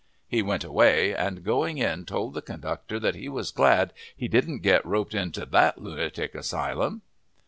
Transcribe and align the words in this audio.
He 0.27 0.41
went 0.41 0.63
away, 0.63 1.13
and 1.13 1.43
going 1.43 1.77
in 1.77 2.07
told 2.07 2.33
the 2.33 2.41
conductor 2.41 2.99
that 2.99 3.13
he 3.13 3.29
was 3.29 3.51
glad 3.51 3.93
he 4.15 4.27
didn't 4.27 4.63
get 4.63 4.83
roped 4.83 5.13
into 5.13 5.45
that 5.45 5.77
lunatic 5.77 6.33
asylum. 6.33 7.03